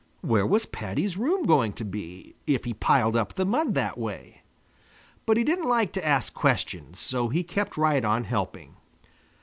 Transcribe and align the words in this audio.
Where 0.21 0.47
was 0.47 0.65
Paddy's 0.65 1.15
room 1.15 1.43
going 1.43 1.73
to 1.73 1.85
be, 1.85 2.33
if 2.47 2.63
he 2.65 2.73
piled 2.73 3.15
up 3.15 3.35
the 3.35 3.45
mud 3.45 3.75
that 3.75 3.99
way? 3.99 4.41
But 5.27 5.37
he 5.37 5.43
didn't 5.43 5.69
like 5.69 5.91
to 5.93 6.03
ask 6.03 6.33
questions, 6.33 6.99
so 6.99 7.29
he 7.29 7.43
kept 7.43 7.77
right 7.77 8.03
on 8.03 8.23
helping. 8.23 8.77